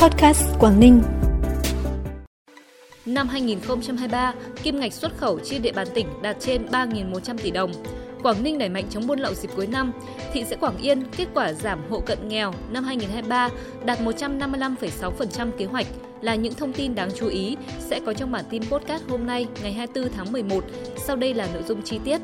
[0.00, 1.02] Podcast Quảng Ninh.
[3.06, 7.72] Năm 2023, kim ngạch xuất khẩu trên địa bàn tỉnh đạt trên 3.100 tỷ đồng.
[8.22, 9.92] Quảng Ninh đẩy mạnh chống buôn lậu dịp cuối năm.
[10.32, 13.48] Thị xã Quảng Yên kết quả giảm hộ cận nghèo năm 2023
[13.84, 15.86] đạt 155,6% kế hoạch
[16.20, 19.46] là những thông tin đáng chú ý sẽ có trong bản tin podcast hôm nay
[19.62, 20.64] ngày 24 tháng 11.
[21.06, 22.20] Sau đây là nội dung chi tiết.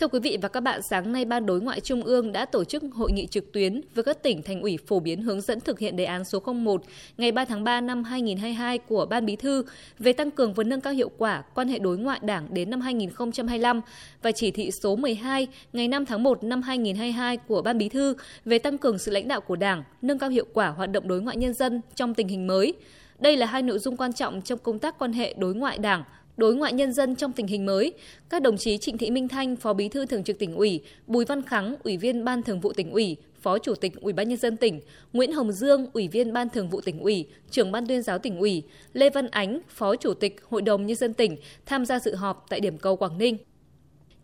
[0.00, 2.64] Thưa quý vị và các bạn, sáng nay Ban Đối ngoại Trung ương đã tổ
[2.64, 5.78] chức hội nghị trực tuyến với các tỉnh thành ủy phổ biến hướng dẫn thực
[5.78, 6.82] hiện đề án số 01
[7.18, 9.64] ngày 3 tháng 3 năm 2022 của Ban Bí thư
[9.98, 12.80] về tăng cường và nâng cao hiệu quả quan hệ đối ngoại Đảng đến năm
[12.80, 13.80] 2025
[14.22, 18.16] và chỉ thị số 12 ngày 5 tháng 1 năm 2022 của Ban Bí thư
[18.44, 21.20] về tăng cường sự lãnh đạo của Đảng, nâng cao hiệu quả hoạt động đối
[21.20, 22.74] ngoại nhân dân trong tình hình mới.
[23.18, 26.04] Đây là hai nội dung quan trọng trong công tác quan hệ đối ngoại Đảng
[26.36, 27.92] đối ngoại nhân dân trong tình hình mới,
[28.30, 31.24] các đồng chí Trịnh Thị Minh Thanh, Phó Bí thư Thường trực tỉnh ủy, Bùi
[31.24, 34.38] Văn Khắng, Ủy viên Ban Thường vụ tỉnh ủy, Phó Chủ tịch Ủy ban nhân
[34.38, 34.80] dân tỉnh,
[35.12, 38.38] Nguyễn Hồng Dương, Ủy viên Ban Thường vụ tỉnh ủy, Trưởng ban tuyên giáo tỉnh
[38.38, 41.36] ủy, Lê Văn Ánh, Phó Chủ tịch Hội đồng nhân dân tỉnh
[41.66, 43.36] tham gia dự họp tại điểm cầu Quảng Ninh.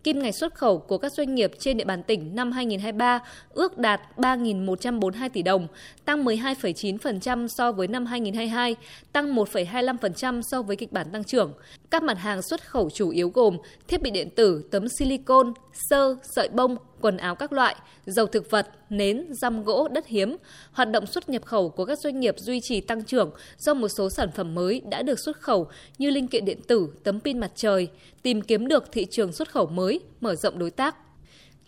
[0.05, 3.79] Kim ngạch xuất khẩu của các doanh nghiệp trên địa bàn tỉnh năm 2023 ước
[3.79, 5.67] đạt 3.142 tỷ đồng,
[6.05, 8.77] tăng 12,9% so với năm 2022,
[9.13, 11.53] tăng 1,25% so với kịch bản tăng trưởng.
[11.91, 13.57] Các mặt hàng xuất khẩu chủ yếu gồm
[13.89, 18.51] thiết bị điện tử, tấm silicon, sơ, sợi bông, quần áo các loại, dầu thực
[18.51, 20.37] vật, nến, răm gỗ, đất hiếm.
[20.73, 23.89] Hoạt động xuất nhập khẩu của các doanh nghiệp duy trì tăng trưởng do một
[23.89, 25.69] số sản phẩm mới đã được xuất khẩu
[25.99, 27.89] như linh kiện điện tử, tấm pin mặt trời,
[28.23, 30.97] tìm kiếm được thị trường xuất khẩu mới, mở rộng đối tác.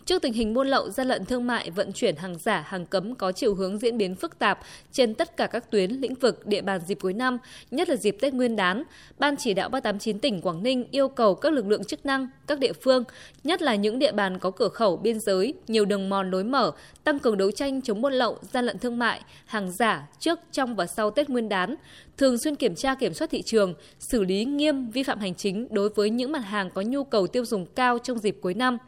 [0.07, 3.15] Trước tình hình buôn lậu, gian lận thương mại, vận chuyển hàng giả, hàng cấm
[3.15, 4.59] có chiều hướng diễn biến phức tạp
[4.93, 7.39] trên tất cả các tuyến lĩnh vực địa bàn dịp cuối năm,
[7.71, 8.83] nhất là dịp Tết Nguyên đán,
[9.19, 12.59] Ban chỉ đạo 389 tỉnh Quảng Ninh yêu cầu các lực lượng chức năng, các
[12.59, 13.05] địa phương,
[13.45, 16.73] nhất là những địa bàn có cửa khẩu biên giới, nhiều đường mòn lối mở,
[17.05, 20.77] tăng cường đấu tranh chống buôn lậu, gian lận thương mại, hàng giả trước, trong
[20.77, 21.77] và sau Tết Nguyên đán,
[22.17, 25.69] thường xuyên kiểm tra kiểm soát thị trường, xử lý nghiêm vi phạm hành chính
[25.71, 28.79] đối với những mặt hàng có nhu cầu tiêu dùng cao trong dịp cuối năm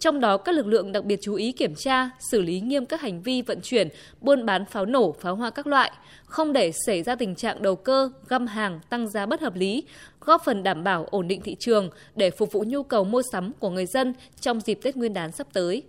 [0.00, 3.00] trong đó, các lực lượng đặc biệt chú ý kiểm tra, xử lý nghiêm các
[3.00, 3.88] hành vi vận chuyển,
[4.20, 5.92] buôn bán pháo nổ, pháo hoa các loại,
[6.24, 9.84] không để xảy ra tình trạng đầu cơ, găm hàng, tăng giá bất hợp lý,
[10.20, 13.52] góp phần đảm bảo ổn định thị trường để phục vụ nhu cầu mua sắm
[13.58, 15.82] của người dân trong dịp Tết Nguyên đán sắp tới.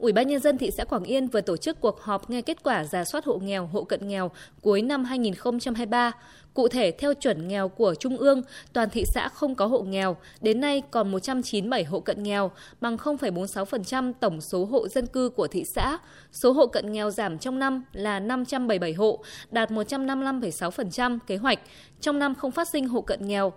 [0.00, 2.62] Ủy ban nhân dân thị xã Quảng Yên vừa tổ chức cuộc họp nghe kết
[2.62, 4.30] quả giả soát hộ nghèo, hộ cận nghèo
[4.62, 6.12] cuối năm 2023.
[6.54, 10.16] Cụ thể, theo chuẩn nghèo của Trung ương, toàn thị xã không có hộ nghèo,
[10.40, 12.50] đến nay còn 197 hộ cận nghèo,
[12.80, 15.98] bằng 0,46% tổng số hộ dân cư của thị xã.
[16.32, 21.58] Số hộ cận nghèo giảm trong năm là 577 hộ, đạt 155,6% kế hoạch.
[22.00, 23.52] Trong năm không phát sinh hộ cận nghèo.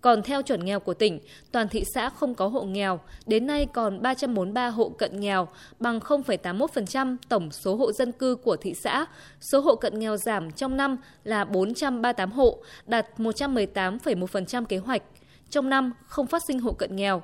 [0.00, 1.20] Còn theo chuẩn nghèo của tỉnh,
[1.52, 5.98] toàn thị xã không có hộ nghèo, đến nay còn 343 hộ cận nghèo, bằng
[5.98, 9.06] 0,81% tổng số hộ dân cư của thị xã.
[9.40, 15.02] Số hộ cận nghèo giảm trong năm là 438 hộ, đạt 118,1% kế hoạch.
[15.50, 17.22] Trong năm không phát sinh hộ cận nghèo.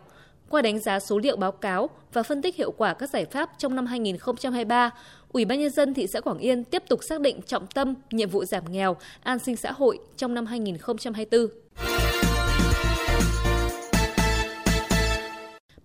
[0.50, 3.50] Qua đánh giá số liệu báo cáo và phân tích hiệu quả các giải pháp
[3.58, 4.90] trong năm 2023,
[5.32, 8.28] Ủy ban nhân dân thị xã Quảng Yên tiếp tục xác định trọng tâm nhiệm
[8.28, 11.65] vụ giảm nghèo, an sinh xã hội trong năm 2024.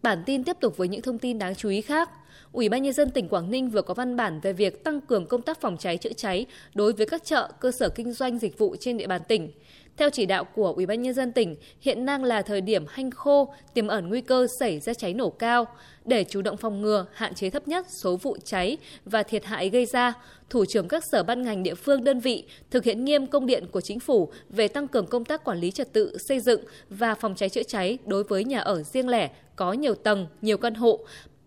[0.03, 2.09] Bản tin tiếp tục với những thông tin đáng chú ý khác.
[2.51, 5.25] Ủy ban nhân dân tỉnh Quảng Ninh vừa có văn bản về việc tăng cường
[5.25, 8.57] công tác phòng cháy chữa cháy đối với các chợ, cơ sở kinh doanh dịch
[8.57, 9.51] vụ trên địa bàn tỉnh.
[9.97, 13.11] Theo chỉ đạo của Ủy ban nhân dân tỉnh, hiện đang là thời điểm hanh
[13.11, 15.65] khô, tiềm ẩn nguy cơ xảy ra cháy nổ cao.
[16.05, 19.69] Để chủ động phòng ngừa, hạn chế thấp nhất số vụ cháy và thiệt hại
[19.69, 20.13] gây ra,
[20.49, 23.65] thủ trưởng các sở ban ngành địa phương đơn vị thực hiện nghiêm công điện
[23.71, 27.15] của chính phủ về tăng cường công tác quản lý trật tự xây dựng và
[27.15, 30.73] phòng cháy chữa cháy đối với nhà ở riêng lẻ có nhiều tầng, nhiều căn
[30.75, 30.99] hộ,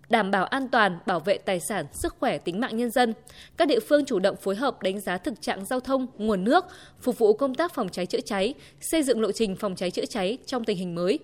[0.08, 3.14] đảm bảo an toàn, bảo vệ tài sản, sức khỏe, tính mạng nhân dân.
[3.56, 6.64] Các địa phương chủ động phối hợp đánh giá thực trạng giao thông, nguồn nước,
[7.00, 10.06] phục vụ công tác phòng cháy chữa cháy, xây dựng lộ trình phòng cháy chữa
[10.06, 11.18] cháy trong tình hình mới.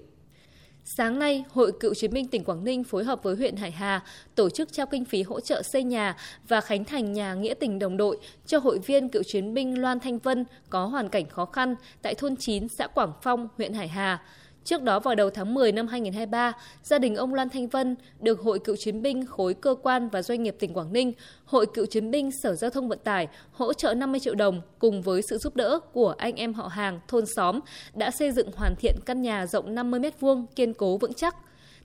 [0.85, 4.03] Sáng nay, Hội Cựu chiến binh tỉnh Quảng Ninh phối hợp với huyện Hải Hà
[4.35, 6.17] tổ chức trao kinh phí hỗ trợ xây nhà
[6.49, 10.01] và khánh thành nhà nghĩa tình đồng đội cho hội viên cựu chiến binh Loan
[10.01, 13.89] Thanh Vân có hoàn cảnh khó khăn tại thôn 9 xã Quảng Phong, huyện Hải
[13.89, 14.23] Hà.
[14.65, 16.53] Trước đó vào đầu tháng 10 năm 2023,
[16.83, 20.23] gia đình ông Loan Thanh Vân được Hội Cựu Chiến binh khối cơ quan và
[20.23, 21.13] doanh nghiệp tỉnh Quảng Ninh,
[21.45, 25.03] Hội Cựu Chiến binh Sở Giao thông Vận tải hỗ trợ 50 triệu đồng cùng
[25.03, 27.61] với sự giúp đỡ của anh em họ hàng, thôn xóm
[27.95, 31.37] đã xây dựng hoàn thiện căn nhà rộng 50 m2 kiên cố vững chắc.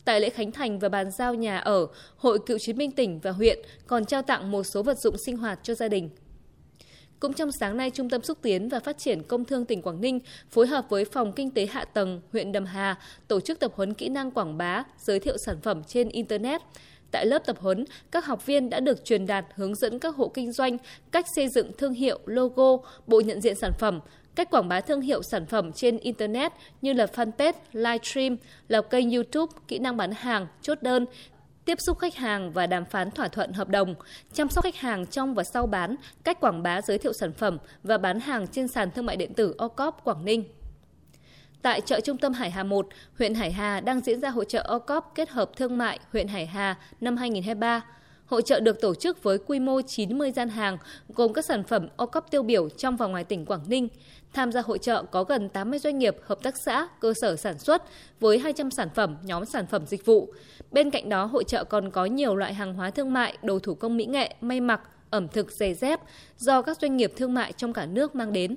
[0.05, 1.87] Tại lễ khánh thành và bàn giao nhà ở,
[2.17, 5.37] Hội Cựu Chiến binh tỉnh và huyện còn trao tặng một số vật dụng sinh
[5.37, 6.09] hoạt cho gia đình.
[7.19, 10.01] Cũng trong sáng nay, Trung tâm Xúc tiến và Phát triển Công thương tỉnh Quảng
[10.01, 10.19] Ninh
[10.51, 12.95] phối hợp với Phòng Kinh tế Hạ tầng huyện Đầm Hà
[13.27, 16.61] tổ chức tập huấn kỹ năng quảng bá, giới thiệu sản phẩm trên Internet.
[17.11, 20.27] Tại lớp tập huấn, các học viên đã được truyền đạt hướng dẫn các hộ
[20.27, 20.77] kinh doanh
[21.11, 22.77] cách xây dựng thương hiệu, logo,
[23.07, 23.99] bộ nhận diện sản phẩm,
[24.35, 26.51] cách quảng bá thương hiệu sản phẩm trên Internet
[26.81, 31.05] như là fanpage, livestream, lập kênh YouTube, kỹ năng bán hàng, chốt đơn,
[31.65, 33.95] tiếp xúc khách hàng và đàm phán thỏa thuận hợp đồng,
[34.33, 37.57] chăm sóc khách hàng trong và sau bán, cách quảng bá giới thiệu sản phẩm
[37.83, 40.43] và bán hàng trên sàn thương mại điện tử OCOP Quảng Ninh.
[41.61, 44.61] Tại chợ trung tâm Hải Hà 1, huyện Hải Hà đang diễn ra hội trợ
[44.61, 47.81] OCOP kết hợp thương mại huyện Hải Hà năm 2023.
[48.25, 50.77] Hội trợ được tổ chức với quy mô 90 gian hàng,
[51.09, 53.87] gồm các sản phẩm OCOP tiêu biểu trong và ngoài tỉnh Quảng Ninh.
[54.35, 57.59] Tham gia hội trợ có gần 80 doanh nghiệp, hợp tác xã, cơ sở sản
[57.59, 57.83] xuất
[58.19, 60.33] với 200 sản phẩm, nhóm sản phẩm dịch vụ.
[60.71, 63.73] Bên cạnh đó, hội trợ còn có nhiều loại hàng hóa thương mại, đồ thủ
[63.75, 65.99] công mỹ nghệ, may mặc, ẩm thực, giày dép
[66.37, 68.55] do các doanh nghiệp thương mại trong cả nước mang đến.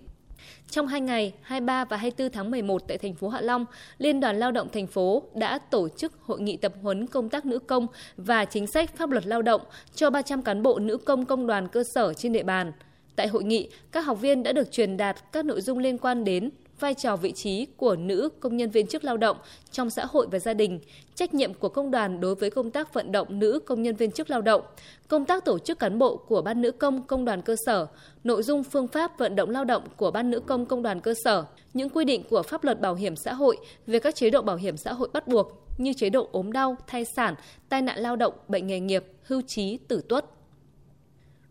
[0.71, 3.65] Trong hai ngày 23 và 24 tháng 11 tại thành phố Hạ Long,
[3.99, 7.47] Liên đoàn Lao động thành phố đã tổ chức hội nghị tập huấn công tác
[7.47, 7.87] nữ công
[8.17, 9.61] và chính sách pháp luật lao động
[9.95, 12.73] cho 300 cán bộ nữ công công đoàn cơ sở trên địa bàn.
[13.19, 16.25] Tại hội nghị, các học viên đã được truyền đạt các nội dung liên quan
[16.25, 16.51] đến
[16.81, 19.37] vai trò vị trí của nữ công nhân viên chức lao động
[19.71, 20.81] trong xã hội và gia đình,
[21.15, 24.11] trách nhiệm của công đoàn đối với công tác vận động nữ công nhân viên
[24.11, 24.63] chức lao động,
[25.09, 27.87] công tác tổ chức cán bộ của ban nữ công công đoàn cơ sở,
[28.25, 31.15] nội dung phương pháp vận động lao động của ban nữ công công đoàn cơ
[31.25, 31.45] sở,
[31.75, 33.57] những quy định của pháp luật bảo hiểm xã hội
[33.87, 36.77] về các chế độ bảo hiểm xã hội bắt buộc như chế độ ốm đau,
[36.87, 37.35] thai sản,
[37.69, 40.25] tai nạn lao động, bệnh nghề nghiệp, hưu trí, tử tuất.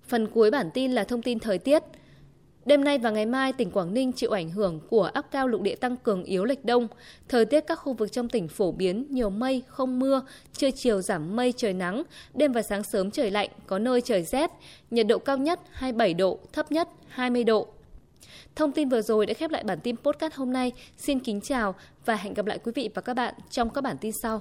[0.07, 1.83] Phần cuối bản tin là thông tin thời tiết.
[2.65, 5.62] Đêm nay và ngày mai, tỉnh Quảng Ninh chịu ảnh hưởng của áp cao lục
[5.62, 6.88] địa tăng cường yếu lệch đông.
[7.27, 10.21] Thời tiết các khu vực trong tỉnh phổ biến nhiều mây, không mưa,
[10.54, 14.24] trưa chiều giảm mây trời nắng, đêm và sáng sớm trời lạnh, có nơi trời
[14.24, 14.51] rét,
[14.92, 17.68] nhiệt độ cao nhất 27 độ, thấp nhất 20 độ.
[18.56, 20.71] Thông tin vừa rồi đã khép lại bản tin podcast hôm nay.
[20.98, 21.75] Xin kính chào
[22.06, 24.36] và hẹn gặp lại quý vị và các bạn trong các bản tin sau.